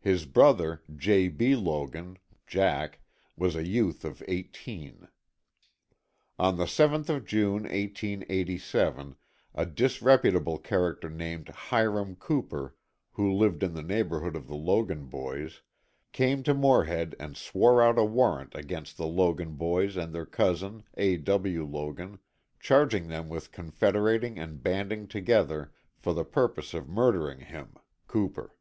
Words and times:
His 0.00 0.24
brother, 0.24 0.82
J. 0.96 1.28
B. 1.28 1.54
Logan 1.54 2.16
(Jack) 2.46 3.00
was 3.36 3.54
a 3.54 3.66
youth 3.68 4.02
of 4.02 4.22
eighteen. 4.26 5.08
On 6.38 6.56
the 6.56 6.64
7th 6.64 7.10
of 7.10 7.26
June, 7.26 7.64
1887, 7.64 9.14
a 9.54 9.66
disreputable 9.66 10.56
character 10.56 11.10
named 11.10 11.50
Hiram 11.50 12.16
Cooper, 12.16 12.76
who 13.12 13.30
lived 13.30 13.62
in 13.62 13.74
the 13.74 13.82
neighborhood 13.82 14.36
of 14.36 14.46
the 14.46 14.54
Logan 14.54 15.04
boys, 15.04 15.60
came 16.12 16.42
to 16.44 16.54
Morehead 16.54 17.14
and 17.20 17.36
swore 17.36 17.82
out 17.82 17.98
a 17.98 18.04
warrant 18.06 18.54
against 18.54 18.96
the 18.96 19.06
Logan 19.06 19.56
boys 19.56 19.98
and 19.98 20.14
their 20.14 20.24
cousin, 20.24 20.82
A. 20.96 21.18
W. 21.18 21.66
Logan, 21.66 22.20
charging 22.58 23.08
them 23.08 23.28
with 23.28 23.52
confederating 23.52 24.38
and 24.38 24.62
banding 24.62 25.06
together 25.06 25.74
for 25.98 26.14
the 26.14 26.24
purpose 26.24 26.72
of 26.72 26.88
murdering 26.88 27.40
him 27.40 27.74
(Cooper). 28.06 28.56